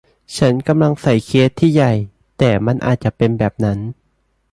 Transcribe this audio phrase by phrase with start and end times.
[0.37, 1.93] ฉันกำลังใส่เคสที่ใหญ่
[2.37, 3.79] แต่มันอาจจะเป็นแบบนั้น